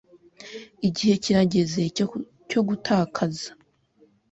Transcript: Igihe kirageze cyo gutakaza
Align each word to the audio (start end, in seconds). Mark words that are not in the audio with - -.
Igihe 0.87 1.13
kirageze 1.23 1.81
cyo 2.49 2.59
gutakaza 2.67 3.49